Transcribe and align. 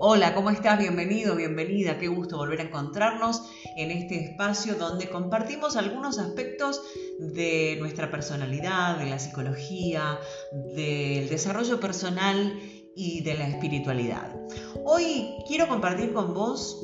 Hola, 0.00 0.32
¿cómo 0.32 0.50
estás? 0.50 0.78
Bienvenido, 0.78 1.34
bienvenida. 1.34 1.98
Qué 1.98 2.06
gusto 2.06 2.36
volver 2.36 2.60
a 2.60 2.64
encontrarnos 2.64 3.42
en 3.76 3.90
este 3.90 4.20
espacio 4.26 4.76
donde 4.76 5.08
compartimos 5.08 5.76
algunos 5.76 6.20
aspectos 6.20 6.82
de 7.18 7.76
nuestra 7.80 8.08
personalidad, 8.08 8.98
de 8.98 9.06
la 9.06 9.18
psicología, 9.18 10.20
del 10.52 11.28
desarrollo 11.28 11.80
personal 11.80 12.60
y 12.94 13.22
de 13.22 13.34
la 13.34 13.48
espiritualidad. 13.48 14.36
Hoy 14.84 15.34
quiero 15.48 15.66
compartir 15.66 16.12
con 16.12 16.32
vos 16.32 16.80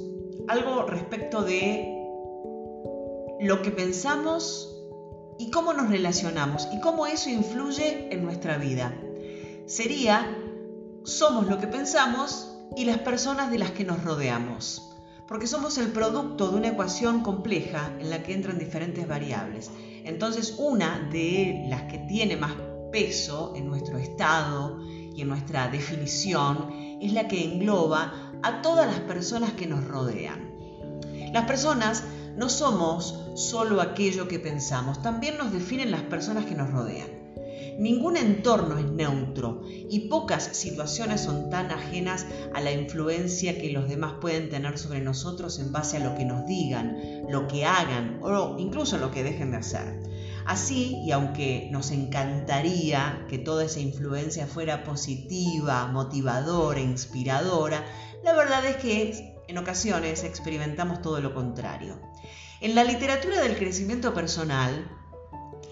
algo 0.49 0.83
respecto 0.83 1.43
de 1.43 1.87
lo 3.41 3.63
que 3.63 3.71
pensamos 3.71 4.75
y 5.39 5.53
cómo 5.53 5.73
nos 5.73 5.89
relacionamos 5.89 6.67
y 6.73 6.81
cómo 6.81 7.07
eso 7.07 7.31
influye 7.31 8.13
en 8.13 8.25
nuestra 8.25 8.59
vida. 8.59 9.01
Sería, 9.67 10.37
somos 11.05 11.47
lo 11.47 11.61
que 11.61 11.69
pensamos 11.69 12.54
y 12.77 12.85
las 12.85 12.99
personas 12.99 13.51
de 13.51 13.59
las 13.59 13.71
que 13.71 13.85
nos 13.85 14.03
rodeamos, 14.03 14.91
porque 15.27 15.47
somos 15.47 15.79
el 15.79 15.89
producto 15.89 16.51
de 16.51 16.57
una 16.57 16.69
ecuación 16.69 17.23
compleja 17.23 17.91
en 17.99 18.11
la 18.11 18.23
que 18.23 18.35
entran 18.35 18.59
diferentes 18.59 19.07
variables. 19.07 19.71
Entonces, 20.05 20.57
una 20.59 21.09
de 21.11 21.67
las 21.69 21.83
que 21.85 21.99
tiene 21.99 22.37
más 22.37 22.53
peso 22.93 23.55
en 23.57 23.67
nuestro 23.69 23.99
estado 23.99 24.81
y 24.89 25.23
en 25.23 25.29
nuestra 25.29 25.69
definición 25.69 26.99
es 27.01 27.13
la 27.13 27.29
que 27.29 27.45
engloba 27.45 28.33
a 28.43 28.63
todas 28.63 28.87
las 28.87 29.01
personas 29.01 29.53
que 29.53 29.67
nos 29.67 29.85
rodean. 29.85 30.53
Las 31.33 31.47
personas 31.47 32.05
no 32.37 32.49
somos 32.49 33.31
solo 33.35 33.81
aquello 33.81 34.29
que 34.29 34.39
pensamos, 34.39 35.03
también 35.03 35.39
nos 35.39 35.53
definen 35.53 35.91
las 35.91 36.03
personas 36.03 36.45
que 36.45 36.55
nos 36.55 36.71
rodean. 36.71 37.24
Ningún 37.79 38.17
entorno 38.17 38.79
es 38.79 38.91
neutro 38.91 39.63
y 39.67 40.09
pocas 40.09 40.45
situaciones 40.53 41.23
son 41.23 41.51
tan 41.51 41.71
ajenas 41.71 42.27
a 42.55 42.61
la 42.61 42.73
influencia 42.73 43.59
que 43.59 43.73
los 43.73 43.89
demás 43.89 44.15
pueden 44.21 44.49
tener 44.49 44.79
sobre 44.79 45.01
nosotros 45.01 45.59
en 45.59 45.73
base 45.73 45.97
a 45.97 46.01
lo 46.01 46.15
que 46.15 46.25
nos 46.25 46.47
digan, 46.47 47.25
lo 47.29 47.49
que 47.49 47.65
hagan 47.65 48.21
o 48.23 48.57
incluso 48.59 48.99
lo 48.99 49.11
que 49.11 49.25
dejen 49.25 49.51
de 49.51 49.57
hacer. 49.59 50.03
Así, 50.47 51.01
y 51.05 51.13
aunque 51.13 51.69
nos 51.73 51.91
encantaría 51.91 53.25
que 53.29 53.39
toda 53.39 53.65
esa 53.65 53.81
influencia 53.81 54.47
fuera 54.47 54.85
positiva, 54.85 55.87
motivadora, 55.87 56.81
inspiradora, 56.81 57.85
la 58.23 58.35
verdad 58.35 58.65
es 58.67 58.77
que 58.77 59.35
en 59.49 59.59
ocasiones 59.59 60.23
experimentamos 60.23 61.03
todo 61.03 61.21
lo 61.21 61.35
contrario. 61.35 61.99
En 62.61 62.75
la 62.75 62.85
literatura 62.85 63.41
del 63.41 63.57
crecimiento 63.57 64.15
personal, 64.15 64.89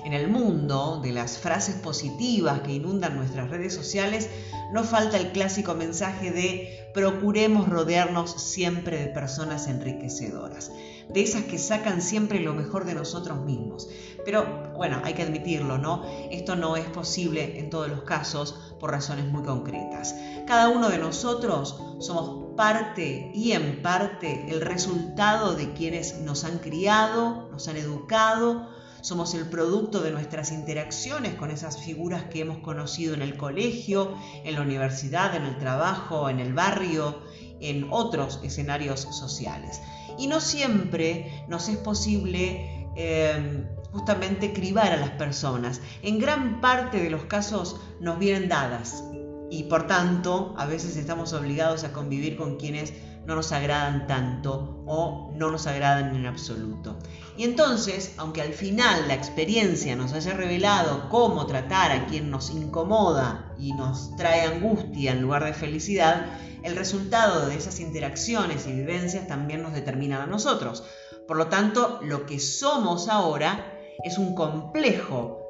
en 0.04 0.12
el 0.12 0.28
mundo 0.28 1.00
de 1.02 1.12
las 1.12 1.38
frases 1.38 1.76
positivas 1.76 2.60
que 2.60 2.72
inundan 2.72 3.16
nuestras 3.16 3.50
redes 3.50 3.74
sociales, 3.74 4.28
no 4.72 4.84
falta 4.84 5.16
el 5.16 5.32
clásico 5.32 5.74
mensaje 5.74 6.30
de 6.30 6.90
procuremos 6.94 7.68
rodearnos 7.68 8.30
siempre 8.30 8.98
de 8.98 9.06
personas 9.08 9.66
enriquecedoras, 9.68 10.72
de 11.08 11.22
esas 11.22 11.44
que 11.44 11.58
sacan 11.58 12.02
siempre 12.02 12.40
lo 12.40 12.54
mejor 12.54 12.84
de 12.84 12.94
nosotros 12.94 13.40
mismos. 13.40 13.88
Pero 14.24 14.72
bueno, 14.74 15.00
hay 15.04 15.14
que 15.14 15.22
admitirlo, 15.22 15.78
¿no? 15.78 16.04
Esto 16.30 16.56
no 16.56 16.76
es 16.76 16.86
posible 16.86 17.58
en 17.58 17.70
todos 17.70 17.88
los 17.88 18.02
casos 18.02 18.74
por 18.78 18.90
razones 18.90 19.26
muy 19.26 19.42
concretas. 19.42 20.14
Cada 20.46 20.68
uno 20.68 20.88
de 20.88 20.98
nosotros 20.98 21.76
somos 21.98 22.56
parte 22.56 23.30
y 23.34 23.52
en 23.52 23.82
parte 23.82 24.46
el 24.48 24.60
resultado 24.60 25.54
de 25.54 25.72
quienes 25.72 26.18
nos 26.20 26.44
han 26.44 26.58
criado, 26.58 27.48
nos 27.50 27.68
han 27.68 27.76
educado, 27.76 28.68
somos 29.02 29.34
el 29.34 29.46
producto 29.48 30.00
de 30.00 30.12
nuestras 30.12 30.52
interacciones 30.52 31.34
con 31.34 31.50
esas 31.50 31.78
figuras 31.78 32.24
que 32.24 32.40
hemos 32.40 32.58
conocido 32.58 33.14
en 33.14 33.22
el 33.22 33.36
colegio, 33.36 34.14
en 34.44 34.54
la 34.54 34.62
universidad, 34.62 35.34
en 35.34 35.42
el 35.42 35.58
trabajo, 35.58 36.30
en 36.30 36.38
el 36.38 36.54
barrio, 36.54 37.20
en 37.60 37.88
otros 37.90 38.40
escenarios 38.42 39.00
sociales. 39.00 39.82
Y 40.18 40.28
no 40.28 40.40
siempre 40.40 41.44
nos 41.48 41.68
es 41.68 41.76
posible 41.78 42.88
eh, 42.96 43.64
justamente 43.90 44.52
cribar 44.52 44.92
a 44.92 44.96
las 44.96 45.10
personas. 45.10 45.80
En 46.02 46.18
gran 46.18 46.60
parte 46.60 47.02
de 47.02 47.10
los 47.10 47.24
casos 47.24 47.80
nos 48.00 48.18
vienen 48.18 48.48
dadas 48.48 49.04
y 49.50 49.64
por 49.64 49.86
tanto 49.86 50.54
a 50.56 50.64
veces 50.64 50.96
estamos 50.96 51.32
obligados 51.32 51.84
a 51.84 51.92
convivir 51.92 52.36
con 52.36 52.56
quienes 52.56 52.94
no 53.26 53.36
nos 53.36 53.52
agradan 53.52 54.06
tanto 54.06 54.82
o 54.86 55.30
no 55.34 55.50
nos 55.50 55.66
agradan 55.66 56.14
en 56.16 56.26
absoluto. 56.26 56.96
Y 57.36 57.44
entonces, 57.44 58.14
aunque 58.16 58.42
al 58.42 58.52
final 58.52 59.08
la 59.08 59.14
experiencia 59.14 59.96
nos 59.96 60.12
haya 60.12 60.34
revelado 60.34 61.08
cómo 61.08 61.46
tratar 61.46 61.92
a 61.92 62.06
quien 62.06 62.30
nos 62.30 62.50
incomoda 62.50 63.54
y 63.58 63.72
nos 63.72 64.14
trae 64.16 64.42
angustia 64.42 65.12
en 65.12 65.22
lugar 65.22 65.44
de 65.44 65.54
felicidad, 65.54 66.26
el 66.62 66.76
resultado 66.76 67.46
de 67.46 67.56
esas 67.56 67.80
interacciones 67.80 68.66
y 68.66 68.72
vivencias 68.72 69.26
también 69.26 69.62
nos 69.62 69.72
determina 69.72 70.22
a 70.22 70.26
nosotros. 70.26 70.84
Por 71.26 71.36
lo 71.36 71.46
tanto, 71.46 72.00
lo 72.02 72.26
que 72.26 72.38
somos 72.38 73.08
ahora 73.08 73.78
es 74.04 74.18
un 74.18 74.34
complejo 74.34 75.42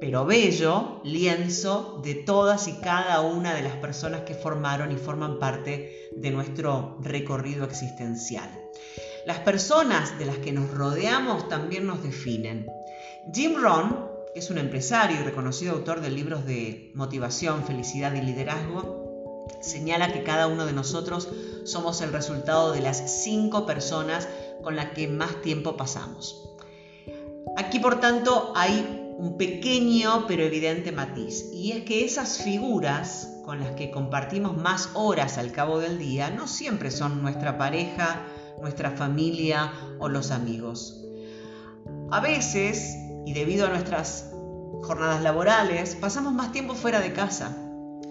pero 0.00 0.24
bello 0.24 1.00
lienzo 1.04 2.00
de 2.02 2.16
todas 2.16 2.66
y 2.66 2.80
cada 2.80 3.20
una 3.20 3.54
de 3.54 3.62
las 3.62 3.76
personas 3.76 4.22
que 4.22 4.34
formaron 4.34 4.90
y 4.90 4.96
forman 4.96 5.38
parte 5.38 6.01
de 6.16 6.30
nuestro 6.30 6.98
recorrido 7.00 7.64
existencial. 7.64 8.50
Las 9.26 9.38
personas 9.40 10.18
de 10.18 10.26
las 10.26 10.38
que 10.38 10.52
nos 10.52 10.70
rodeamos 10.70 11.48
también 11.48 11.86
nos 11.86 12.02
definen. 12.02 12.66
Jim 13.32 13.54
Rohn, 13.56 14.08
que 14.34 14.40
es 14.40 14.50
un 14.50 14.58
empresario 14.58 15.20
y 15.20 15.22
reconocido 15.22 15.74
autor 15.74 16.00
de 16.00 16.10
libros 16.10 16.44
de 16.44 16.90
motivación, 16.94 17.64
felicidad 17.64 18.14
y 18.14 18.20
liderazgo, 18.20 19.46
señala 19.60 20.12
que 20.12 20.24
cada 20.24 20.48
uno 20.48 20.66
de 20.66 20.72
nosotros 20.72 21.28
somos 21.64 22.00
el 22.00 22.12
resultado 22.12 22.72
de 22.72 22.80
las 22.80 23.22
cinco 23.22 23.66
personas 23.66 24.28
con 24.62 24.76
las 24.76 24.90
que 24.90 25.08
más 25.08 25.40
tiempo 25.42 25.76
pasamos. 25.76 26.48
Aquí, 27.56 27.78
por 27.78 28.00
tanto, 28.00 28.52
hay 28.56 29.01
un 29.22 29.36
pequeño 29.36 30.26
pero 30.26 30.42
evidente 30.42 30.90
matiz, 30.90 31.44
y 31.52 31.70
es 31.70 31.84
que 31.84 32.04
esas 32.04 32.38
figuras 32.38 33.38
con 33.44 33.60
las 33.60 33.70
que 33.76 33.92
compartimos 33.92 34.56
más 34.56 34.90
horas 34.94 35.38
al 35.38 35.52
cabo 35.52 35.78
del 35.78 35.96
día 35.96 36.30
no 36.30 36.48
siempre 36.48 36.90
son 36.90 37.22
nuestra 37.22 37.56
pareja, 37.56 38.26
nuestra 38.60 38.90
familia 38.90 39.72
o 40.00 40.08
los 40.08 40.32
amigos. 40.32 41.04
A 42.10 42.18
veces, 42.18 42.96
y 43.24 43.32
debido 43.32 43.66
a 43.66 43.70
nuestras 43.70 44.32
jornadas 44.82 45.22
laborales, 45.22 45.94
pasamos 45.94 46.34
más 46.34 46.50
tiempo 46.50 46.74
fuera 46.74 46.98
de 46.98 47.12
casa. 47.12 47.56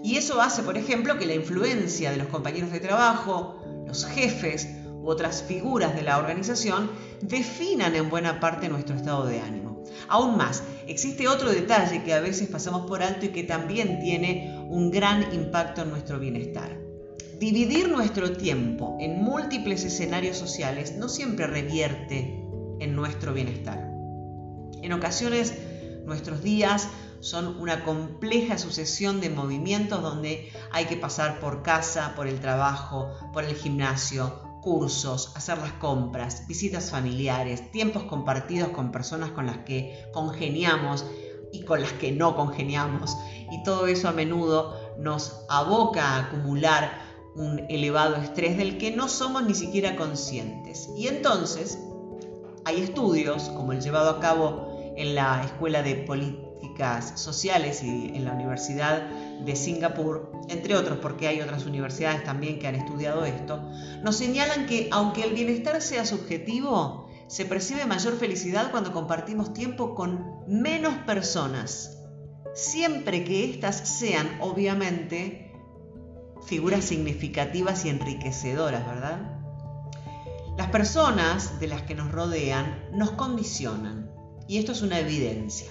Y 0.02 0.16
eso 0.16 0.40
hace, 0.40 0.62
por 0.62 0.78
ejemplo, 0.78 1.18
que 1.18 1.26
la 1.26 1.34
influencia 1.34 2.10
de 2.10 2.16
los 2.16 2.28
compañeros 2.28 2.72
de 2.72 2.80
trabajo, 2.80 3.62
los 3.86 4.06
jefes 4.06 4.66
u 5.02 5.10
otras 5.10 5.42
figuras 5.42 5.94
de 5.94 6.04
la 6.04 6.16
organización 6.16 6.90
definan 7.20 7.96
en 7.96 8.08
buena 8.08 8.40
parte 8.40 8.70
nuestro 8.70 8.96
estado 8.96 9.26
de 9.26 9.40
ánimo. 9.40 9.71
Aún 10.08 10.36
más, 10.36 10.62
existe 10.86 11.28
otro 11.28 11.50
detalle 11.50 12.02
que 12.02 12.14
a 12.14 12.20
veces 12.20 12.48
pasamos 12.48 12.86
por 12.86 13.02
alto 13.02 13.26
y 13.26 13.30
que 13.30 13.44
también 13.44 14.00
tiene 14.00 14.58
un 14.68 14.90
gran 14.90 15.34
impacto 15.34 15.82
en 15.82 15.90
nuestro 15.90 16.18
bienestar. 16.18 16.78
Dividir 17.38 17.88
nuestro 17.88 18.32
tiempo 18.32 18.96
en 19.00 19.22
múltiples 19.22 19.84
escenarios 19.84 20.36
sociales 20.36 20.96
no 20.96 21.08
siempre 21.08 21.46
revierte 21.46 22.40
en 22.78 22.94
nuestro 22.94 23.32
bienestar. 23.32 23.78
En 24.82 24.92
ocasiones, 24.92 25.54
nuestros 26.04 26.42
días 26.42 26.88
son 27.20 27.60
una 27.60 27.84
compleja 27.84 28.58
sucesión 28.58 29.20
de 29.20 29.30
movimientos 29.30 30.02
donde 30.02 30.50
hay 30.72 30.86
que 30.86 30.96
pasar 30.96 31.38
por 31.38 31.62
casa, 31.62 32.14
por 32.16 32.26
el 32.26 32.40
trabajo, 32.40 33.12
por 33.32 33.44
el 33.44 33.54
gimnasio, 33.54 34.51
cursos, 34.62 35.32
hacer 35.34 35.58
las 35.58 35.72
compras, 35.72 36.46
visitas 36.46 36.90
familiares, 36.90 37.70
tiempos 37.72 38.04
compartidos 38.04 38.70
con 38.70 38.92
personas 38.92 39.32
con 39.32 39.46
las 39.46 39.58
que 39.58 40.06
congeniamos 40.14 41.04
y 41.52 41.64
con 41.64 41.82
las 41.82 41.92
que 41.92 42.12
no 42.12 42.34
congeniamos. 42.34 43.16
Y 43.50 43.62
todo 43.64 43.86
eso 43.86 44.08
a 44.08 44.12
menudo 44.12 44.74
nos 44.98 45.44
aboca 45.50 46.04
a 46.04 46.26
acumular 46.26 47.02
un 47.34 47.66
elevado 47.68 48.16
estrés 48.16 48.56
del 48.56 48.78
que 48.78 48.90
no 48.90 49.08
somos 49.08 49.42
ni 49.44 49.54
siquiera 49.54 49.96
conscientes. 49.96 50.88
Y 50.96 51.08
entonces 51.08 51.78
hay 52.64 52.80
estudios, 52.80 53.48
como 53.50 53.72
el 53.72 53.80
llevado 53.80 54.10
a 54.10 54.20
cabo 54.20 54.94
en 54.96 55.14
la 55.14 55.42
Escuela 55.44 55.82
de 55.82 55.96
Políticas 55.96 57.20
Sociales 57.20 57.82
y 57.82 58.12
en 58.14 58.24
la 58.24 58.32
Universidad 58.32 59.08
de 59.44 59.56
Singapur, 59.56 60.32
entre 60.48 60.76
otros 60.76 60.98
porque 60.98 61.28
hay 61.28 61.40
otras 61.40 61.66
universidades 61.66 62.24
también 62.24 62.58
que 62.58 62.66
han 62.68 62.74
estudiado 62.74 63.24
esto, 63.24 63.62
nos 64.02 64.16
señalan 64.16 64.66
que 64.66 64.88
aunque 64.90 65.24
el 65.24 65.34
bienestar 65.34 65.80
sea 65.80 66.04
subjetivo, 66.04 67.08
se 67.28 67.46
percibe 67.46 67.86
mayor 67.86 68.18
felicidad 68.18 68.70
cuando 68.70 68.92
compartimos 68.92 69.54
tiempo 69.54 69.94
con 69.94 70.42
menos 70.46 70.94
personas, 71.06 71.98
siempre 72.54 73.24
que 73.24 73.44
éstas 73.44 73.76
sean, 73.88 74.28
obviamente, 74.40 75.50
figuras 76.46 76.84
significativas 76.84 77.84
y 77.84 77.88
enriquecedoras, 77.88 78.86
¿verdad? 78.86 79.38
Las 80.58 80.68
personas 80.68 81.58
de 81.60 81.68
las 81.68 81.82
que 81.82 81.94
nos 81.94 82.12
rodean 82.12 82.84
nos 82.92 83.12
condicionan, 83.12 84.10
y 84.46 84.58
esto 84.58 84.72
es 84.72 84.82
una 84.82 84.98
evidencia. 84.98 85.70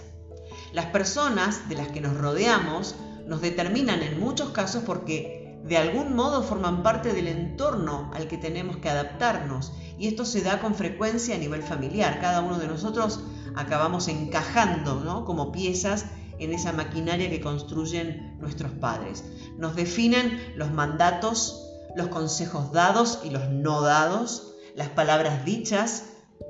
Las 0.74 0.88
personas 0.88 1.70
de 1.70 1.76
las 1.76 1.90
que 1.90 2.02
nos 2.02 2.18
rodeamos 2.18 2.96
nos 3.28 3.42
determinan 3.42 4.02
en 4.02 4.20
muchos 4.20 4.50
casos 4.50 4.84
porque 4.86 5.60
de 5.64 5.78
algún 5.78 6.16
modo 6.16 6.44
forman 6.44 6.84
parte 6.84 7.14
del 7.14 7.28
entorno 7.28 8.12
al 8.14 8.28
que 8.28 8.38
tenemos 8.38 8.78
que 8.78 8.90
adaptarnos 8.90 9.74
y 9.98 10.08
esto 10.08 10.26
se 10.26 10.42
da 10.42 10.60
con 10.60 10.76
frecuencia 10.76 11.36
a 11.36 11.38
nivel 11.38 11.62
familiar. 11.62 12.20
Cada 12.20 12.42
uno 12.42 12.58
de 12.58 12.68
nosotros 12.68 13.20
acabamos 13.56 14.08
encajando 14.08 15.26
como 15.26 15.52
piezas 15.52 16.06
en 16.40 16.54
esa 16.54 16.74
maquinaria 16.74 17.30
que 17.30 17.42
construyen 17.42 18.38
nuestros 18.40 18.72
padres. 18.72 19.24
Nos 19.58 19.76
definen 19.76 20.54
los 20.56 20.72
mandatos, 20.72 21.68
los 21.96 22.08
consejos 22.08 22.72
dados 22.72 23.20
y 23.24 23.30
los 23.30 23.50
no 23.50 23.82
dados, 23.82 24.56
las 24.76 24.90
palabras 24.90 25.46
dichas 25.46 26.06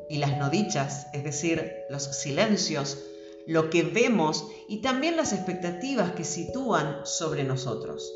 y 0.10 0.18
las 0.18 0.38
no 0.38 0.50
dichas, 0.50 1.08
es 1.14 1.24
decir, 1.26 1.74
los 1.90 2.04
silencios, 2.04 3.00
lo 3.52 3.70
que 3.70 3.84
vemos 3.84 4.48
y 4.70 4.78
también 4.78 5.18
las 5.18 5.34
expectativas 5.34 6.14
que 6.14 6.24
sitúan 6.24 7.02
sobre 7.04 7.44
nosotros. 7.44 8.14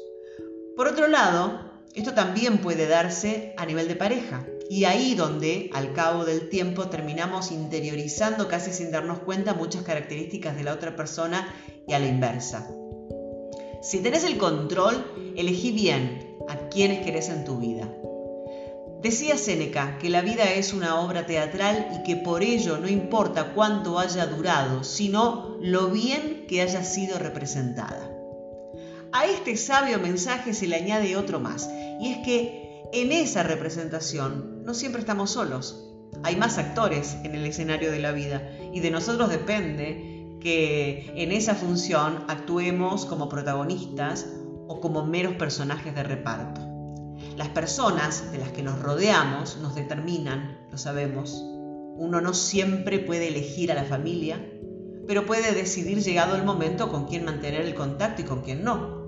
Por 0.78 0.88
otro 0.88 1.10
lado, 1.10 1.60
esto 1.94 2.14
también 2.14 2.60
puede 2.60 2.88
darse 2.88 3.54
a 3.58 3.66
nivel 3.66 3.90
de 3.90 3.98
pareja 3.98 4.48
y 4.70 4.86
ahí 4.86 5.14
donde 5.14 5.70
al 5.74 5.92
cabo 5.92 6.24
del 6.24 6.48
tiempo 6.48 6.88
terminamos 6.88 7.52
interiorizando 7.52 8.48
casi 8.48 8.72
sin 8.72 8.92
darnos 8.92 9.20
cuenta 9.20 9.54
muchas 9.54 9.84
características 9.84 10.56
de 10.56 10.64
la 10.64 10.74
otra 10.74 10.96
persona 10.96 11.54
y 11.86 11.94
a 11.94 12.00
la 12.00 12.08
inversa. 12.08 12.70
Si 13.82 14.00
tenés 14.00 14.24
el 14.24 14.38
control, 14.38 15.06
elegí 15.36 15.72
bien 15.72 16.38
a 16.48 16.70
quienes 16.70 17.04
querés 17.06 17.28
en 17.28 17.44
tu 17.44 17.58
vida. 17.58 17.85
Decía 19.06 19.38
Séneca 19.38 20.00
que 20.00 20.10
la 20.10 20.22
vida 20.22 20.46
es 20.54 20.74
una 20.74 21.00
obra 21.00 21.28
teatral 21.28 21.90
y 21.94 22.02
que 22.02 22.16
por 22.16 22.42
ello 22.42 22.80
no 22.80 22.88
importa 22.88 23.54
cuánto 23.54 24.00
haya 24.00 24.26
durado, 24.26 24.84
sino 24.84 25.58
lo 25.62 25.92
bien 25.92 26.48
que 26.48 26.64
haya 26.64 26.84
sido 26.84 27.20
representada. 27.20 28.12
A 29.12 29.28
este 29.28 29.58
sabio 29.58 30.00
mensaje 30.00 30.56
se 30.56 30.66
le 30.66 30.78
añade 30.78 31.18
otro 31.18 31.40
más, 31.40 31.70
y 32.02 32.14
es 32.14 32.26
que 32.26 32.82
en 32.94 33.12
esa 33.12 33.44
representación 33.44 34.64
no 34.66 34.74
siempre 34.74 35.02
estamos 35.02 35.30
solos. 35.30 35.88
Hay 36.24 36.36
más 36.36 36.58
actores 36.58 37.16
en 37.24 37.36
el 37.36 37.46
escenario 37.46 37.92
de 37.92 38.00
la 38.00 38.12
vida 38.12 38.42
y 38.74 38.80
de 38.80 38.90
nosotros 38.90 39.30
depende 39.30 40.40
que 40.42 41.14
en 41.16 41.32
esa 41.32 41.54
función 41.54 42.26
actuemos 42.28 43.06
como 43.06 43.30
protagonistas 43.30 44.26
o 44.68 44.82
como 44.82 45.06
meros 45.06 45.36
personajes 45.36 45.94
de 45.94 46.02
reparto. 46.02 46.75
Las 47.36 47.50
personas 47.50 48.32
de 48.32 48.38
las 48.38 48.52
que 48.52 48.64
nos 48.64 48.82
rodeamos 48.82 49.58
nos 49.58 49.76
determinan, 49.76 50.58
lo 50.72 50.78
sabemos. 50.78 51.44
Uno 51.98 52.22
no 52.22 52.34
siempre 52.34 53.00
puede 53.00 53.28
elegir 53.28 53.74
a 53.74 53.76
la 53.76 53.84
familia, 53.84 54.40
pero 55.06 55.26
puede 55.26 55.54
decidir 55.54 56.02
llegado 56.02 56.38
el 56.38 56.46
momento 56.46 56.90
con 56.90 57.08
quién 57.08 57.26
mantener 57.26 57.62
el 57.62 57.76
contacto 57.76 58.22
y 58.22 58.26
con 58.26 58.42
quién 58.42 58.64
no. 58.64 59.06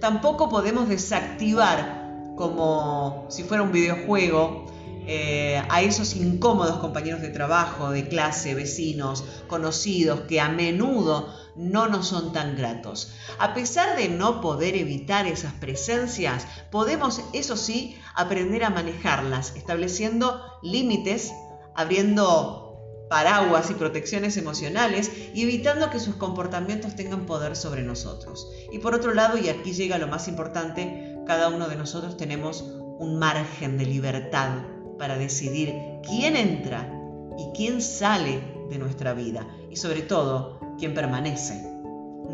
Tampoco 0.00 0.50
podemos 0.50 0.86
desactivar, 0.88 2.34
como 2.36 3.24
si 3.30 3.42
fuera 3.42 3.62
un 3.62 3.72
videojuego, 3.72 4.66
eh, 5.06 5.62
a 5.68 5.82
esos 5.82 6.14
incómodos 6.14 6.78
compañeros 6.78 7.20
de 7.20 7.30
trabajo, 7.30 7.90
de 7.90 8.06
clase, 8.08 8.54
vecinos, 8.54 9.24
conocidos, 9.48 10.22
que 10.22 10.40
a 10.40 10.48
menudo 10.48 11.34
no 11.56 11.88
nos 11.88 12.06
son 12.06 12.32
tan 12.32 12.56
gratos. 12.56 13.12
A 13.38 13.52
pesar 13.52 13.96
de 13.96 14.08
no 14.08 14.40
poder 14.40 14.76
evitar 14.76 15.26
esas 15.26 15.52
presencias, 15.54 16.46
podemos, 16.70 17.20
eso 17.32 17.56
sí, 17.56 17.98
aprender 18.14 18.64
a 18.64 18.70
manejarlas, 18.70 19.56
estableciendo 19.56 20.40
límites, 20.62 21.32
abriendo 21.74 23.06
paraguas 23.10 23.70
y 23.70 23.74
protecciones 23.74 24.36
emocionales 24.36 25.10
y 25.34 25.42
evitando 25.42 25.90
que 25.90 26.00
sus 26.00 26.14
comportamientos 26.14 26.96
tengan 26.96 27.26
poder 27.26 27.56
sobre 27.56 27.82
nosotros. 27.82 28.50
Y 28.72 28.78
por 28.78 28.94
otro 28.94 29.12
lado, 29.12 29.36
y 29.36 29.48
aquí 29.48 29.72
llega 29.72 29.98
lo 29.98 30.08
más 30.08 30.28
importante, 30.28 31.18
cada 31.26 31.48
uno 31.48 31.68
de 31.68 31.76
nosotros 31.76 32.16
tenemos 32.16 32.62
un 32.98 33.18
margen 33.18 33.76
de 33.76 33.84
libertad 33.84 34.62
para 34.98 35.16
decidir 35.18 35.74
quién 36.02 36.36
entra 36.36 36.92
y 37.38 37.56
quién 37.56 37.82
sale 37.82 38.40
de 38.70 38.78
nuestra 38.78 39.14
vida 39.14 39.46
y 39.70 39.76
sobre 39.76 40.02
todo 40.02 40.60
quién 40.78 40.94
permanece. 40.94 41.66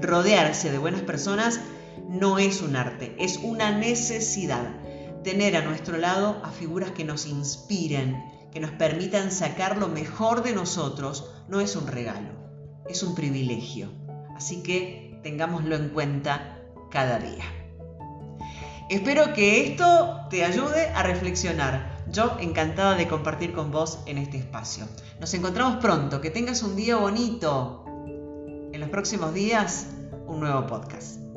Rodearse 0.01 0.71
de 0.71 0.79
buenas 0.79 1.03
personas 1.03 1.61
no 2.09 2.39
es 2.39 2.63
un 2.63 2.77
arte, 2.77 3.15
es 3.19 3.39
una 3.43 3.77
necesidad. 3.77 4.75
Tener 5.25 5.57
a 5.57 5.63
nuestro 5.63 5.99
lado 5.99 6.41
a 6.45 6.51
figuras 6.51 6.93
que 6.93 7.05
nos 7.05 7.27
inspiren, 7.27 8.23
que 8.53 8.61
nos 8.61 8.71
permitan 8.71 9.31
sacar 9.31 9.77
lo 9.77 9.89
mejor 9.89 10.43
de 10.43 10.53
nosotros 10.53 11.31
no 11.49 11.61
es 11.61 11.77
un 11.77 11.87
regalo, 11.87 12.31
es 12.89 13.03
un 13.03 13.15
privilegio. 13.15 13.89
Así 14.37 14.63
que 14.63 15.21
tengámoslo 15.23 15.77
en 15.77 15.89
cuenta 15.91 16.63
cada 16.91 17.19
día. 17.19 17.58
Espero 18.89 19.35
que 19.35 19.67
esto 19.67 20.27
te 20.31 20.45
ayude 20.45 20.89
a 20.89 21.03
reflexionar. 21.03 21.99
Yo 22.11 22.39
encantada 22.41 22.95
de 22.95 23.07
compartir 23.07 23.53
con 23.53 23.71
vos 23.71 23.99
en 24.07 24.17
este 24.17 24.39
espacio. 24.39 24.87
Nos 25.21 25.35
encontramos 25.35 25.77
pronto. 25.77 26.23
Que 26.23 26.31
tengas 26.31 26.63
un 26.63 26.75
día 26.75 26.97
bonito. 26.97 27.85
En 28.73 28.81
los 28.81 28.89
próximos 28.89 29.35
días, 29.35 29.89
un 30.27 30.41
nuevo 30.41 30.67
podcast. 30.67 31.28